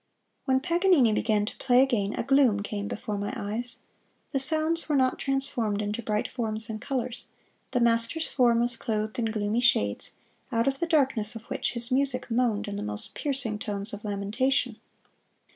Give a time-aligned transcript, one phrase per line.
[0.45, 3.77] When Paganini began to play again a gloom came before my eyes.
[4.31, 7.27] The sounds were not transformed into bright forms and colors;
[7.69, 10.13] the master's form was clothed in gloomy shades,
[10.51, 14.03] out of the darkness of which his music moaned in the most piercing tones of
[14.03, 14.77] lamentation.